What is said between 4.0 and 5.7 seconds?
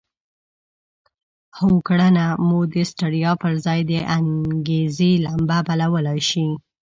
انګېزې لمبه